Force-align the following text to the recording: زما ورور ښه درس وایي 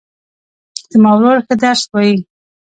زما 0.93 1.11
ورور 1.15 1.37
ښه 1.45 1.55
درس 1.63 1.81
وایي 1.91 2.15